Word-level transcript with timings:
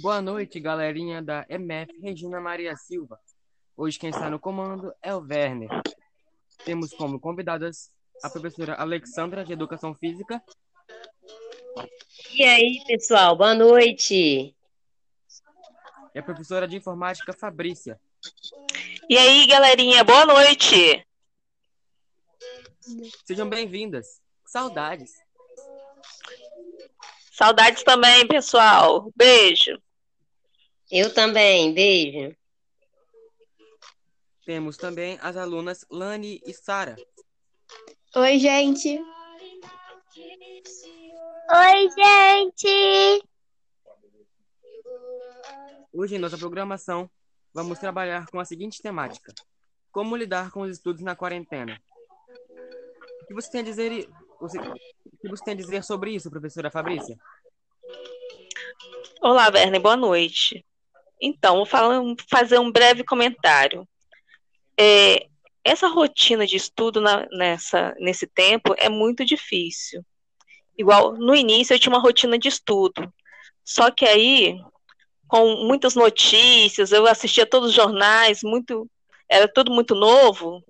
Boa 0.00 0.22
noite, 0.22 0.58
galerinha 0.58 1.20
da 1.20 1.44
MF 1.46 2.00
Regina 2.00 2.40
Maria 2.40 2.74
Silva. 2.74 3.20
Hoje 3.76 3.98
quem 3.98 4.08
está 4.08 4.30
no 4.30 4.40
comando 4.40 4.94
é 5.02 5.14
o 5.14 5.20
Werner. 5.20 5.68
Temos 6.64 6.94
como 6.94 7.20
convidadas 7.20 7.90
a 8.22 8.30
professora 8.30 8.76
Alexandra, 8.76 9.44
de 9.44 9.52
Educação 9.52 9.94
Física. 9.94 10.42
E 12.32 12.42
aí, 12.42 12.82
pessoal, 12.86 13.36
boa 13.36 13.54
noite. 13.54 14.56
E 16.14 16.18
a 16.18 16.22
professora 16.22 16.66
de 16.66 16.76
Informática 16.76 17.34
Fabrícia. 17.34 18.00
E 19.06 19.18
aí, 19.18 19.46
galerinha, 19.46 20.02
boa 20.02 20.24
noite. 20.24 21.06
Sejam 23.26 23.46
bem-vindas. 23.50 24.22
Saudades. 24.46 25.12
Saudades 27.32 27.82
também, 27.82 28.26
pessoal. 28.26 29.12
Beijo. 29.14 29.78
Eu 30.90 31.14
também, 31.14 31.72
beijo. 31.72 32.36
Temos 34.44 34.76
também 34.76 35.16
as 35.22 35.36
alunas 35.36 35.86
Lani 35.88 36.40
e 36.44 36.52
Sara. 36.52 36.96
Oi, 38.16 38.38
gente. 38.40 38.98
Oi, 41.48 41.90
gente. 41.96 43.24
Hoje, 45.92 46.16
em 46.16 46.18
nossa 46.18 46.36
programação, 46.36 47.08
vamos 47.54 47.78
trabalhar 47.78 48.26
com 48.26 48.40
a 48.40 48.44
seguinte 48.44 48.82
temática: 48.82 49.32
Como 49.92 50.16
lidar 50.16 50.50
com 50.50 50.62
os 50.62 50.72
estudos 50.72 51.02
na 51.02 51.14
quarentena? 51.14 51.80
O 53.22 53.26
que 53.28 53.34
você 53.34 53.48
tem 53.48 53.60
a 53.60 53.64
dizer, 53.64 54.08
o 54.40 54.48
que 54.48 55.28
você 55.28 55.44
tem 55.44 55.54
a 55.54 55.56
dizer 55.56 55.84
sobre 55.84 56.10
isso, 56.10 56.28
professora 56.28 56.68
Fabrícia? 56.68 57.16
Olá, 59.22 59.48
Werner, 59.54 59.80
boa 59.80 59.96
noite. 59.96 60.64
Então, 61.20 61.56
vou 61.56 61.66
falar, 61.66 62.00
fazer 62.28 62.58
um 62.58 62.72
breve 62.72 63.04
comentário. 63.04 63.86
É, 64.78 65.26
essa 65.62 65.88
rotina 65.88 66.46
de 66.46 66.56
estudo 66.56 67.00
na, 67.00 67.26
nessa, 67.30 67.94
nesse 67.98 68.26
tempo 68.26 68.74
é 68.78 68.88
muito 68.88 69.24
difícil. 69.24 70.02
Igual, 70.78 71.12
no 71.12 71.34
início 71.34 71.74
eu 71.74 71.78
tinha 71.78 71.92
uma 71.92 72.00
rotina 72.00 72.38
de 72.38 72.48
estudo, 72.48 73.12
só 73.62 73.90
que 73.90 74.06
aí, 74.06 74.58
com 75.28 75.66
muitas 75.66 75.94
notícias, 75.94 76.90
eu 76.90 77.06
assistia 77.06 77.44
todos 77.44 77.68
os 77.68 77.74
jornais, 77.74 78.42
muito, 78.42 78.90
era 79.28 79.46
tudo 79.46 79.70
muito 79.70 79.94
novo, 79.94 80.64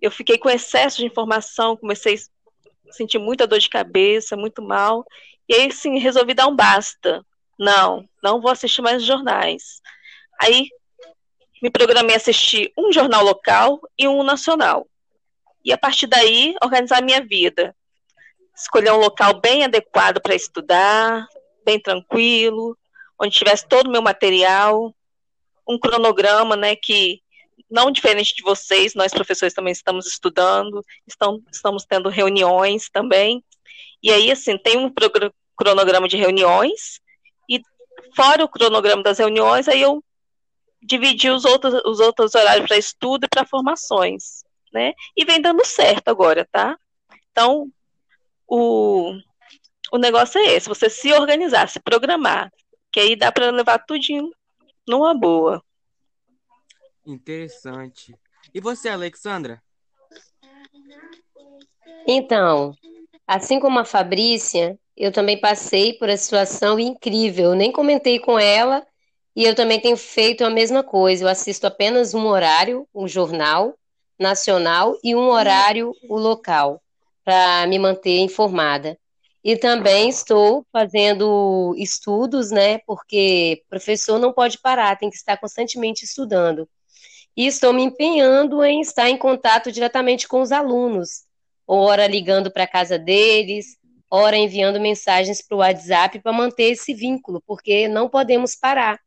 eu 0.00 0.12
fiquei 0.12 0.38
com 0.38 0.48
excesso 0.48 0.98
de 0.98 1.06
informação, 1.06 1.76
comecei 1.76 2.14
a 2.14 2.92
sentir 2.92 3.18
muita 3.18 3.48
dor 3.48 3.58
de 3.58 3.68
cabeça, 3.68 4.36
muito 4.36 4.62
mal, 4.62 5.04
e 5.48 5.54
aí, 5.54 5.72
sim, 5.72 5.98
resolvi 5.98 6.34
dar 6.34 6.46
um 6.46 6.54
basta. 6.54 7.24
Não, 7.58 8.08
não 8.22 8.40
vou 8.40 8.50
assistir 8.50 8.82
mais 8.82 9.02
jornais. 9.02 9.80
Aí 10.40 10.68
me 11.60 11.70
programei 11.70 12.14
a 12.14 12.16
assistir 12.16 12.72
um 12.78 12.92
jornal 12.92 13.24
local 13.24 13.80
e 13.98 14.06
um 14.06 14.22
nacional. 14.22 14.86
E 15.64 15.72
a 15.72 15.78
partir 15.78 16.06
daí, 16.06 16.54
organizar 16.62 16.98
a 16.98 17.04
minha 17.04 17.20
vida. 17.20 17.74
Escolher 18.56 18.92
um 18.92 18.98
local 18.98 19.40
bem 19.40 19.64
adequado 19.64 20.20
para 20.20 20.34
estudar, 20.34 21.26
bem 21.64 21.80
tranquilo, 21.80 22.76
onde 23.20 23.36
tivesse 23.36 23.66
todo 23.66 23.88
o 23.88 23.90
meu 23.90 24.02
material, 24.02 24.94
um 25.68 25.78
cronograma, 25.78 26.56
né, 26.56 26.74
que 26.76 27.20
não 27.70 27.90
diferente 27.90 28.34
de 28.34 28.42
vocês, 28.42 28.94
nós 28.94 29.12
professores 29.12 29.52
também 29.52 29.72
estamos 29.72 30.06
estudando, 30.06 30.82
estão, 31.06 31.42
estamos 31.52 31.84
tendo 31.84 32.08
reuniões 32.08 32.88
também. 32.88 33.44
E 34.02 34.10
aí, 34.10 34.30
assim, 34.30 34.56
tem 34.56 34.78
um 34.78 34.92
cronograma 35.56 36.08
de 36.08 36.16
reuniões, 36.16 37.00
fora 38.14 38.44
o 38.44 38.48
cronograma 38.48 39.02
das 39.02 39.18
reuniões, 39.18 39.68
aí 39.68 39.80
eu 39.80 40.02
dividir 40.82 41.32
os 41.32 41.44
outros, 41.44 41.74
os 41.84 42.00
outros 42.00 42.34
horários 42.34 42.66
para 42.66 42.76
estudo 42.76 43.24
e 43.24 43.28
para 43.28 43.44
formações, 43.44 44.44
né? 44.72 44.92
E 45.16 45.24
vem 45.24 45.40
dando 45.40 45.64
certo 45.64 46.08
agora, 46.08 46.46
tá? 46.50 46.78
Então, 47.30 47.70
o, 48.46 49.12
o 49.92 49.98
negócio 49.98 50.40
é 50.40 50.54
esse, 50.54 50.68
você 50.68 50.88
se 50.88 51.12
organizar, 51.12 51.68
se 51.68 51.80
programar, 51.80 52.50
que 52.92 53.00
aí 53.00 53.16
dá 53.16 53.30
para 53.32 53.50
levar 53.50 53.78
tudinho 53.84 54.30
numa 54.86 55.14
boa. 55.14 55.62
Interessante. 57.04 58.14
E 58.54 58.60
você, 58.60 58.88
Alexandra? 58.88 59.62
Então, 62.06 62.74
assim 63.26 63.60
como 63.60 63.78
a 63.78 63.84
Fabrícia, 63.84 64.78
eu 64.98 65.12
também 65.12 65.38
passei 65.38 65.92
por 65.92 66.08
essa 66.08 66.24
situação 66.24 66.78
incrível. 66.78 67.50
Eu 67.50 67.54
nem 67.54 67.70
comentei 67.70 68.18
com 68.18 68.38
ela, 68.38 68.84
e 69.34 69.44
eu 69.44 69.54
também 69.54 69.80
tenho 69.80 69.96
feito 69.96 70.44
a 70.44 70.50
mesma 70.50 70.82
coisa. 70.82 71.24
Eu 71.24 71.28
assisto 71.28 71.66
apenas 71.66 72.12
um 72.14 72.26
horário, 72.26 72.86
um 72.92 73.06
jornal 73.06 73.74
nacional, 74.18 74.98
e 75.02 75.14
um 75.14 75.28
horário, 75.28 75.94
o 76.08 76.18
local, 76.18 76.82
para 77.24 77.64
me 77.68 77.78
manter 77.78 78.18
informada. 78.18 78.98
E 79.44 79.56
também 79.56 80.08
estou 80.08 80.66
fazendo 80.72 81.72
estudos, 81.78 82.50
né? 82.50 82.78
Porque 82.78 83.62
professor 83.70 84.18
não 84.18 84.32
pode 84.32 84.58
parar, 84.58 84.98
tem 84.98 85.08
que 85.08 85.16
estar 85.16 85.36
constantemente 85.36 86.04
estudando. 86.04 86.68
E 87.36 87.46
estou 87.46 87.72
me 87.72 87.84
empenhando 87.84 88.64
em 88.64 88.80
estar 88.80 89.08
em 89.08 89.16
contato 89.16 89.70
diretamente 89.70 90.26
com 90.26 90.40
os 90.40 90.50
alunos, 90.50 91.22
ora 91.64 92.06
ligando 92.08 92.50
para 92.50 92.64
a 92.64 92.68
casa 92.68 92.98
deles, 92.98 93.77
ora 94.10 94.36
enviando 94.36 94.80
mensagens 94.80 95.42
para 95.42 95.56
o 95.56 95.58
WhatsApp 95.58 96.20
para 96.20 96.32
manter 96.32 96.72
esse 96.72 96.94
vínculo, 96.94 97.42
porque 97.46 97.88
não 97.88 98.08
podemos 98.08 98.54
parar 98.54 98.98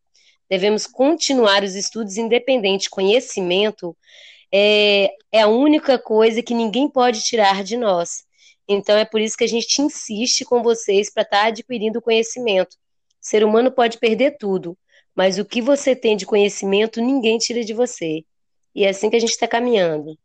devemos 0.51 0.85
continuar 0.85 1.63
os 1.63 1.75
estudos 1.75 2.17
independente. 2.17 2.89
Conhecimento 2.89 3.95
é, 4.51 5.15
é 5.31 5.41
a 5.43 5.47
única 5.47 5.97
coisa 5.97 6.43
que 6.43 6.53
ninguém 6.53 6.89
pode 6.89 7.23
tirar 7.23 7.63
de 7.63 7.77
nós. 7.77 8.25
Então 8.67 8.97
é 8.97 9.05
por 9.05 9.21
isso 9.21 9.37
que 9.37 9.45
a 9.45 9.47
gente 9.47 9.81
insiste 9.81 10.43
com 10.43 10.61
vocês 10.61 11.09
para 11.09 11.23
estar 11.23 11.41
tá 11.43 11.45
adquirindo 11.45 12.01
conhecimento. 12.01 12.75
Ser 13.21 13.45
humano 13.45 13.71
pode 13.71 13.97
perder 13.97 14.35
tudo, 14.37 14.77
mas 15.15 15.39
o 15.39 15.45
que 15.45 15.61
você 15.61 15.95
tem 15.95 16.17
de 16.17 16.25
conhecimento 16.25 16.99
ninguém 16.99 17.37
tira 17.37 17.63
de 17.63 17.73
você. 17.73 18.25
E 18.75 18.83
é 18.83 18.89
assim 18.89 19.09
que 19.09 19.15
a 19.15 19.19
gente 19.19 19.31
está 19.31 19.47
caminhando. 19.47 20.19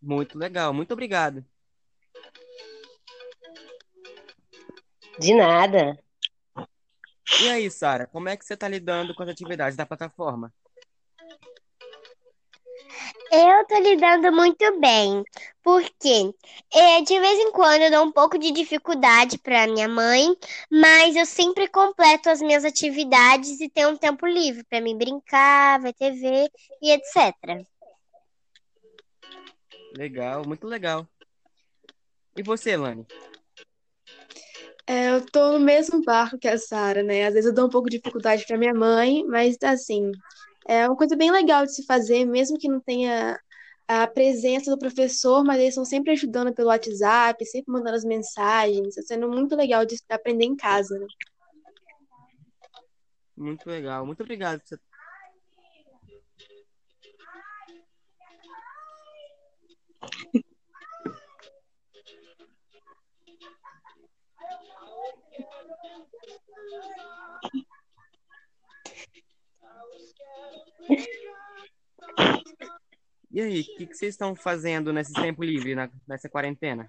Muito 0.00 0.38
legal, 0.38 0.72
muito 0.72 0.92
obrigado. 0.92 1.44
De 5.18 5.34
nada. 5.34 5.98
E 7.40 7.48
aí, 7.48 7.70
Sara, 7.70 8.06
como 8.06 8.28
é 8.28 8.36
que 8.36 8.44
você 8.44 8.54
está 8.54 8.68
lidando 8.68 9.14
com 9.14 9.22
as 9.22 9.28
atividades 9.28 9.76
da 9.76 9.86
plataforma? 9.86 10.52
Eu 13.32 13.62
estou 13.62 13.80
lidando 13.80 14.32
muito 14.32 14.80
bem, 14.80 15.24
porque 15.62 16.32
é, 16.72 17.02
de 17.02 17.18
vez 17.18 17.38
em 17.40 17.50
quando 17.50 17.82
eu 17.82 17.90
dou 17.90 18.04
um 18.04 18.12
pouco 18.12 18.38
de 18.38 18.52
dificuldade 18.52 19.36
para 19.38 19.66
minha 19.66 19.88
mãe, 19.88 20.34
mas 20.70 21.16
eu 21.16 21.26
sempre 21.26 21.68
completo 21.68 22.30
as 22.30 22.40
minhas 22.40 22.64
atividades 22.64 23.60
e 23.60 23.68
tenho 23.68 23.90
um 23.90 23.96
tempo 23.96 24.26
livre 24.26 24.62
para 24.64 24.80
me 24.80 24.94
brincar, 24.94 25.80
ver 25.80 25.92
TV 25.94 26.48
e 26.80 26.92
etc. 26.92 27.66
Legal, 29.96 30.46
muito 30.46 30.66
legal. 30.66 31.06
E 32.36 32.42
você, 32.42 32.76
Lani? 32.76 33.06
Tô 35.36 35.52
no 35.52 35.60
mesmo 35.60 36.02
barco 36.02 36.38
que 36.38 36.48
a 36.48 36.56
Sara, 36.56 37.02
né? 37.02 37.26
Às 37.26 37.34
vezes 37.34 37.50
eu 37.50 37.54
dou 37.54 37.66
um 37.66 37.68
pouco 37.68 37.90
de 37.90 37.98
dificuldade 37.98 38.46
para 38.46 38.56
minha 38.56 38.72
mãe, 38.72 39.22
mas 39.26 39.54
assim, 39.62 40.10
é 40.66 40.88
uma 40.88 40.96
coisa 40.96 41.14
bem 41.14 41.30
legal 41.30 41.66
de 41.66 41.74
se 41.74 41.84
fazer, 41.84 42.24
mesmo 42.24 42.56
que 42.56 42.66
não 42.66 42.80
tenha 42.80 43.38
a 43.86 44.06
presença 44.06 44.70
do 44.70 44.78
professor, 44.78 45.44
mas 45.44 45.58
eles 45.58 45.68
estão 45.72 45.84
sempre 45.84 46.12
ajudando 46.12 46.54
pelo 46.54 46.68
WhatsApp, 46.68 47.44
sempre 47.44 47.70
mandando 47.70 47.96
as 47.96 48.04
mensagens, 48.04 48.96
está 48.96 49.02
sendo 49.02 49.28
muito 49.28 49.54
legal 49.54 49.84
de 49.84 49.96
aprender 50.08 50.46
em 50.46 50.56
casa, 50.56 50.98
né? 50.98 51.06
Muito 53.36 53.68
legal. 53.68 54.06
Muito 54.06 54.22
obrigado 54.22 54.60
por 54.60 54.68
você 54.68 54.78
E 73.36 73.40
aí, 73.40 73.60
o 73.60 73.64
que, 73.64 73.86
que, 73.86 73.94
vocês 73.94 74.14
estão 74.14 74.34
fazendo 74.34 74.94
nesse 74.94 75.12
tempo 75.12 75.44
livre, 75.44 75.74
na, 75.74 75.90
nessa 76.08 76.26
quarentena? 76.26 76.88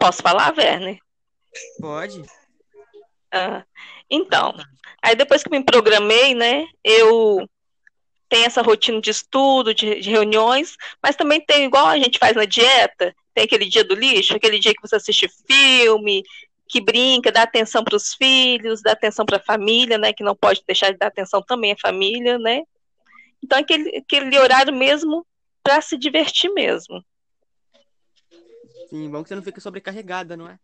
Posso 0.00 0.22
falar, 0.22 0.56
Werner? 0.56 0.98
Pode. 1.78 2.22
Ah, 3.30 3.66
então, 4.08 4.54
aí 5.02 5.14
depois 5.14 5.42
que 5.42 5.50
me 5.50 5.62
programei, 5.62 6.34
né, 6.34 6.66
eu 6.82 7.46
tem 8.28 8.44
essa 8.44 8.62
rotina 8.62 9.00
de 9.00 9.10
estudo, 9.10 9.74
de, 9.74 10.00
de, 10.00 10.10
reuniões, 10.10 10.76
mas 11.02 11.16
também 11.16 11.40
tem, 11.40 11.64
igual 11.64 11.86
a 11.86 11.98
gente 11.98 12.18
faz 12.18 12.34
na 12.34 12.44
dieta, 12.44 13.14
tem 13.32 13.44
aquele 13.44 13.66
dia 13.66 13.84
do 13.84 13.94
lixo, 13.94 14.34
aquele 14.34 14.58
dia 14.58 14.74
que 14.74 14.80
você 14.82 14.96
assiste 14.96 15.28
filme, 15.46 16.22
que 16.68 16.80
brinca, 16.80 17.30
dá 17.30 17.42
atenção 17.42 17.84
para 17.84 17.96
os 17.96 18.14
filhos, 18.14 18.82
dá 18.82 18.92
atenção 18.92 19.24
para 19.24 19.36
a 19.36 19.42
família, 19.42 19.98
né? 19.98 20.12
Que 20.12 20.24
não 20.24 20.34
pode 20.34 20.62
deixar 20.66 20.90
de 20.90 20.98
dar 20.98 21.06
atenção 21.06 21.40
também 21.42 21.72
à 21.72 21.76
família, 21.76 22.38
né? 22.38 22.62
Então, 23.42 23.58
aquele, 23.58 23.96
aquele 23.96 24.36
horário 24.38 24.74
mesmo 24.74 25.24
para 25.62 25.80
se 25.80 25.96
divertir 25.96 26.52
mesmo. 26.52 27.04
Sim, 28.88 29.10
bom 29.10 29.22
que 29.22 29.28
você 29.28 29.34
não 29.34 29.42
fica 29.42 29.60
sobrecarregada, 29.60 30.36
não 30.36 30.48
é? 30.48 30.58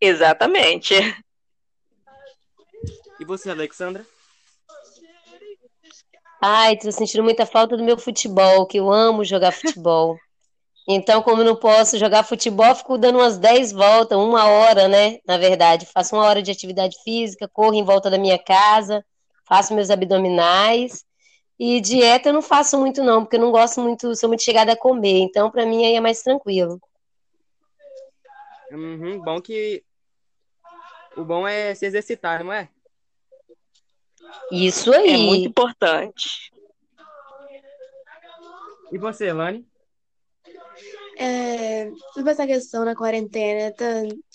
Exatamente. 0.00 0.94
E 3.18 3.24
você, 3.24 3.50
Alexandra? 3.50 4.06
Ai, 6.40 6.76
tô 6.76 6.90
sentindo 6.90 7.22
muita 7.22 7.44
falta 7.44 7.76
do 7.76 7.84
meu 7.84 7.98
futebol, 7.98 8.66
que 8.66 8.78
eu 8.78 8.90
amo 8.90 9.24
jogar 9.24 9.52
futebol. 9.52 10.16
Então, 10.88 11.22
como 11.22 11.44
não 11.44 11.54
posso 11.54 11.98
jogar 11.98 12.24
futebol, 12.24 12.74
fico 12.74 12.96
dando 12.96 13.18
umas 13.18 13.36
10 13.38 13.70
voltas, 13.72 14.18
uma 14.18 14.46
hora, 14.46 14.88
né? 14.88 15.18
Na 15.26 15.36
verdade, 15.36 15.86
faço 15.86 16.16
uma 16.16 16.24
hora 16.24 16.42
de 16.42 16.50
atividade 16.50 16.96
física, 17.04 17.46
corro 17.46 17.74
em 17.74 17.84
volta 17.84 18.08
da 18.08 18.16
minha 18.16 18.38
casa, 18.38 19.04
faço 19.46 19.74
meus 19.74 19.90
abdominais. 19.90 21.04
E 21.58 21.78
dieta 21.78 22.30
eu 22.30 22.32
não 22.32 22.40
faço 22.40 22.78
muito, 22.78 23.04
não, 23.04 23.22
porque 23.22 23.36
eu 23.36 23.40
não 23.40 23.52
gosto 23.52 23.82
muito, 23.82 24.16
sou 24.16 24.28
muito 24.30 24.42
chegada 24.42 24.72
a 24.72 24.76
comer. 24.76 25.18
Então, 25.18 25.50
para 25.50 25.66
mim, 25.66 25.84
aí 25.84 25.94
é 25.94 26.00
mais 26.00 26.22
tranquilo. 26.22 26.80
Uhum, 28.70 29.20
bom 29.20 29.42
que. 29.42 29.84
O 31.16 31.22
bom 31.22 31.46
é 31.46 31.74
se 31.74 31.84
exercitar, 31.84 32.42
não 32.42 32.52
é? 32.52 32.70
Isso 34.50 34.92
aí. 34.92 35.10
É 35.10 35.16
muito 35.16 35.48
importante. 35.48 36.52
E 38.92 38.98
você, 38.98 39.26
Elane? 39.26 39.66
É, 41.16 41.90
sobre 42.14 42.30
essa 42.32 42.46
questão 42.46 42.84
na 42.84 42.96
quarentena, 42.96 43.72
tá, 43.72 43.84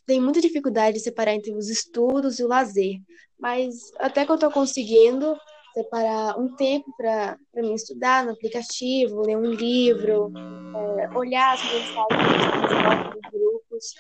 tem 0.06 0.22
muita 0.22 0.40
dificuldade 0.40 0.98
de 0.98 1.04
separar 1.04 1.34
entre 1.34 1.52
os 1.54 1.70
estudos 1.70 2.40
e 2.40 2.44
o 2.44 2.48
lazer. 2.48 3.00
Mas 3.40 3.92
até 3.98 4.26
que 4.26 4.32
eu 4.32 4.36
estou 4.36 4.52
conseguindo 4.52 5.36
separar 5.74 6.40
um 6.40 6.56
tempo 6.56 6.86
para 6.96 7.38
mim 7.56 7.74
estudar 7.74 8.26
no 8.26 8.32
aplicativo, 8.32 9.22
ler 9.22 9.36
um 9.36 9.52
livro, 9.52 10.32
é, 11.00 11.18
olhar 11.18 11.54
as 11.54 11.64
mensagens 11.64 13.14
dos 13.14 13.32
grupos. 13.32 13.94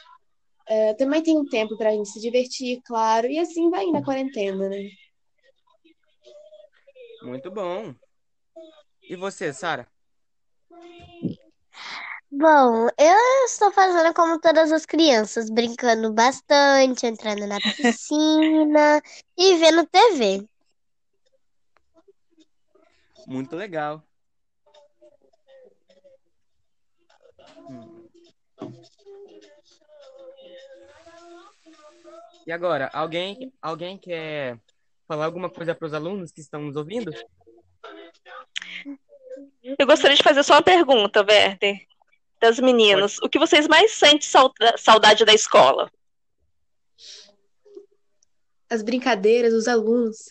É, 0.67 0.93
também 0.93 1.21
tem 1.21 1.37
um 1.37 1.45
tempo 1.45 1.77
para 1.77 1.89
a 1.89 1.91
gente 1.91 2.09
se 2.09 2.19
divertir, 2.21 2.81
claro, 2.85 3.27
e 3.27 3.37
assim 3.37 3.69
vai 3.69 3.85
na 3.87 4.03
quarentena, 4.03 4.69
né? 4.69 4.89
Muito 7.25 7.49
bom. 7.49 7.95
E 9.01 9.15
você, 9.15 9.51
Sara? 9.51 9.87
Bom, 12.31 12.87
eu 12.99 13.45
estou 13.45 13.71
fazendo 13.71 14.13
como 14.13 14.39
todas 14.39 14.71
as 14.71 14.85
crianças, 14.85 15.49
brincando 15.49 16.13
bastante, 16.13 17.07
entrando 17.07 17.47
na 17.47 17.59
piscina 17.59 19.01
e 19.37 19.57
vendo 19.57 19.87
TV. 19.87 20.47
Muito 23.25 23.55
legal. 23.55 24.03
Hum. 27.69 28.07
E 32.45 32.51
agora, 32.51 32.91
alguém, 32.93 33.51
alguém 33.59 33.97
quer 33.97 34.59
falar 35.07 35.25
alguma 35.25 35.49
coisa 35.49 35.73
para 35.75 35.87
os 35.87 35.93
alunos 35.93 36.31
que 36.31 36.41
estão 36.41 36.61
nos 36.61 36.75
ouvindo? 36.75 37.11
Eu 39.63 39.87
gostaria 39.87 40.15
de 40.15 40.23
fazer 40.23 40.43
só 40.43 40.53
uma 40.53 40.61
pergunta, 40.61 41.25
Werther, 41.27 41.85
das 42.39 42.59
meninas. 42.59 43.15
Pode. 43.15 43.27
O 43.27 43.29
que 43.29 43.39
vocês 43.39 43.67
mais 43.67 43.91
sentem 43.93 44.27
saudade 44.77 45.25
da 45.25 45.33
escola? 45.33 45.91
As 48.69 48.81
brincadeiras, 48.81 49.53
os 49.53 49.67
alunos. 49.67 50.29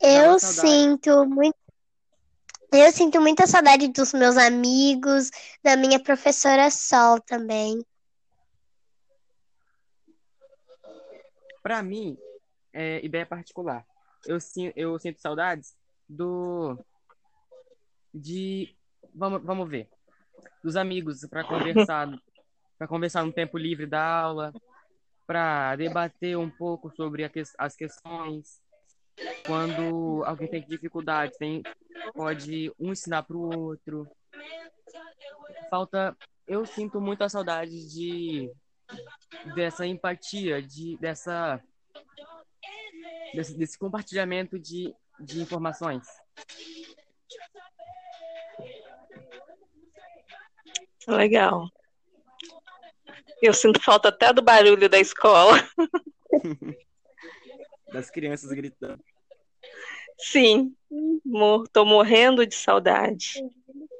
Eu 0.00 0.38
sinto 0.38 1.26
muito. 1.26 1.56
Eu 2.72 2.92
sinto 2.92 3.20
muita 3.20 3.46
saudade 3.46 3.88
dos 3.88 4.12
meus 4.12 4.36
amigos, 4.36 5.30
da 5.62 5.76
minha 5.76 6.00
professora 6.00 6.70
Sol 6.70 7.20
também. 7.20 7.84
Para 11.62 11.82
mim, 11.82 12.16
é 12.72 13.04
ideia 13.04 13.26
particular. 13.26 13.84
Eu, 14.26 14.38
eu 14.76 14.98
sinto 14.98 15.20
saudades 15.20 15.74
do. 16.08 16.78
De. 18.12 18.74
Vamos, 19.14 19.42
vamos 19.42 19.68
ver. 19.68 19.88
Dos 20.62 20.76
amigos 20.76 21.26
para 21.28 21.44
conversar. 21.44 22.08
para 22.78 22.88
conversar 22.88 23.24
no 23.24 23.32
tempo 23.32 23.58
livre 23.58 23.86
da 23.86 24.02
aula. 24.02 24.52
Para 25.26 25.76
debater 25.76 26.36
um 26.36 26.50
pouco 26.50 26.90
sobre 26.94 27.28
que, 27.28 27.42
as 27.58 27.76
questões. 27.76 28.60
Quando 29.46 30.24
alguém 30.24 30.48
tem 30.48 30.66
dificuldade, 30.66 31.36
tem, 31.38 31.62
pode 32.14 32.72
um 32.78 32.92
ensinar 32.92 33.22
para 33.22 33.36
o 33.36 33.54
outro. 33.54 34.08
Falta. 35.68 36.16
Eu 36.46 36.66
sinto 36.66 37.00
muita 37.00 37.28
saudade 37.28 37.70
de 37.70 38.50
dessa 39.54 39.86
empatia, 39.86 40.62
de, 40.62 40.96
dessa, 40.98 41.62
desse, 43.34 43.56
desse 43.56 43.78
compartilhamento 43.78 44.58
de, 44.58 44.94
de 45.18 45.40
informações. 45.40 46.06
Legal. 51.06 51.68
Eu 53.42 53.54
sinto 53.54 53.82
falta 53.82 54.08
até 54.08 54.32
do 54.32 54.42
barulho 54.42 54.88
da 54.88 54.98
escola. 54.98 55.56
das 57.92 58.10
crianças 58.10 58.50
gritando. 58.52 59.02
Sim, 60.18 60.76
tô 61.72 61.84
morrendo 61.84 62.46
de 62.46 62.54
saudade. 62.54 63.42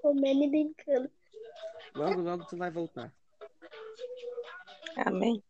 Comendo 0.02 0.44
e 0.44 0.50
brincando. 0.50 1.10
Logo, 1.94 2.20
logo 2.20 2.44
tu 2.44 2.56
vai 2.56 2.70
voltar. 2.70 3.12
Amém. 4.96 5.42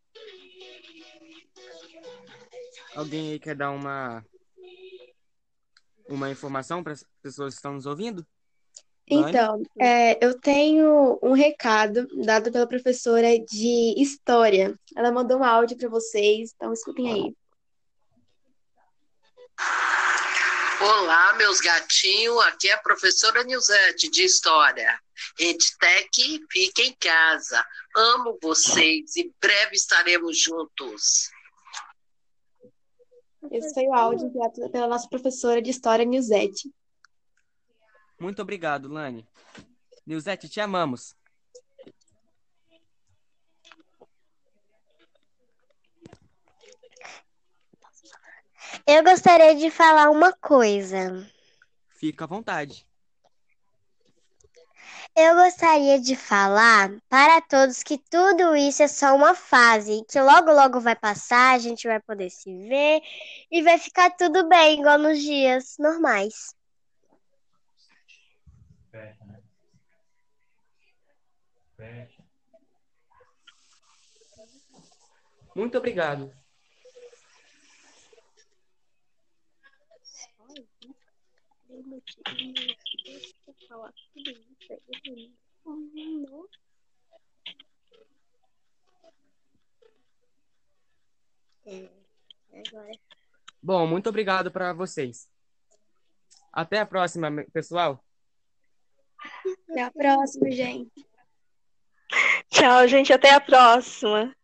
Alguém 2.94 3.32
aí 3.32 3.38
quer 3.38 3.54
dar 3.54 3.70
uma 3.70 4.25
uma 6.09 6.30
informação 6.30 6.82
para 6.82 6.92
as 6.92 7.04
pessoas 7.23 7.54
que 7.54 7.59
estão 7.59 7.75
nos 7.75 7.87
ouvindo? 7.87 8.26
Então, 9.06 9.62
é, 9.78 10.25
eu 10.25 10.38
tenho 10.38 11.18
um 11.20 11.32
recado 11.32 12.06
dado 12.25 12.52
pela 12.52 12.66
professora 12.66 13.26
de 13.38 13.94
História. 13.97 14.78
Ela 14.97 15.11
mandou 15.11 15.38
um 15.38 15.44
áudio 15.44 15.76
para 15.76 15.88
vocês, 15.88 16.52
então 16.54 16.73
escutem 16.73 17.12
aí. 17.12 17.37
Olá, 20.80 21.35
meus 21.35 21.61
gatinhos. 21.61 22.38
Aqui 22.44 22.68
é 22.68 22.75
a 22.75 22.78
professora 22.78 23.42
Nilzete 23.42 24.09
de 24.11 24.23
História. 24.23 24.97
EdTech, 25.38 26.40
fique 26.50 26.82
em 26.82 26.96
casa. 26.96 27.64
Amo 27.96 28.38
vocês. 28.42 29.16
Em 29.16 29.32
breve 29.40 29.74
estaremos 29.74 30.38
juntos. 30.38 31.30
Esse 33.50 33.72
foi 33.72 33.86
o 33.86 33.94
áudio 33.94 34.26
enviado 34.26 34.70
pela 34.70 34.86
nossa 34.86 35.08
professora 35.08 35.62
de 35.62 35.70
História, 35.70 36.04
Nilzete. 36.04 36.70
Muito 38.18 38.42
obrigado, 38.42 38.86
Lani. 38.88 39.26
Nilzete, 40.06 40.48
te 40.48 40.60
amamos. 40.60 41.14
Eu 48.86 49.02
gostaria 49.02 49.54
de 49.54 49.70
falar 49.70 50.10
uma 50.10 50.32
coisa. 50.32 51.26
Fica 51.88 52.24
à 52.24 52.26
vontade. 52.26 52.86
Eu 55.22 55.34
gostaria 55.34 56.00
de 56.00 56.16
falar 56.16 56.90
para 57.06 57.42
todos 57.42 57.82
que 57.82 57.98
tudo 57.98 58.56
isso 58.56 58.82
é 58.82 58.88
só 58.88 59.14
uma 59.14 59.34
fase, 59.34 60.02
que 60.10 60.18
logo 60.18 60.50
logo 60.50 60.80
vai 60.80 60.96
passar, 60.96 61.54
a 61.54 61.58
gente 61.58 61.86
vai 61.86 62.00
poder 62.00 62.30
se 62.30 62.50
ver 62.66 63.02
e 63.50 63.62
vai 63.62 63.78
ficar 63.78 64.16
tudo 64.16 64.48
bem, 64.48 64.80
igual 64.80 64.96
nos 64.96 65.20
dias 65.20 65.76
normais. 65.78 66.54
Muito 75.54 75.76
obrigado. 75.76 76.32
Falar 83.69 83.92
tudo 84.12 84.30
isso 84.30 84.73
aí. 85.07 85.33
Não. 85.64 86.49
É, 91.66 91.88
agora. 92.52 92.92
Bom, 93.62 93.87
muito 93.87 94.09
obrigado 94.09 94.50
para 94.50 94.73
vocês. 94.73 95.28
Até 96.52 96.80
a 96.80 96.87
próxima, 96.87 97.30
pessoal. 97.52 98.04
Até 99.69 99.83
a 99.83 99.90
próxima, 99.90 100.50
gente. 100.50 101.07
Tchau, 102.49 102.88
gente. 102.88 103.12
Até 103.12 103.35
a 103.35 103.40
próxima. 103.40 104.35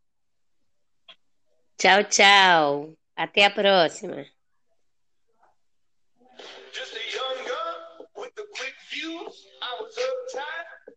Tchau, 1.76 2.04
tchau. 2.04 2.96
Até 3.16 3.46
a 3.46 3.50
próxima. 3.50 4.35
I 10.06 10.12
was 10.12 10.34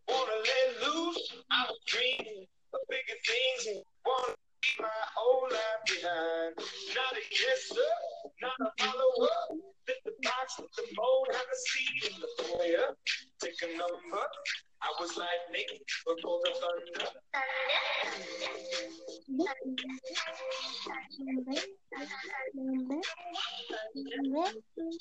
wanna 0.08 0.38
let 0.38 0.88
loose. 0.88 1.32
I 1.50 1.66
was 1.68 1.78
dreaming 1.86 2.46
of 2.74 2.80
bigger 2.88 3.18
things 3.26 3.66
and 3.66 3.84
wanna 4.06 4.34
leave 4.38 4.80
my 4.80 5.02
whole 5.16 5.48
life 5.50 5.82
behind. 5.86 6.54
Not 6.94 7.14
a 7.18 7.24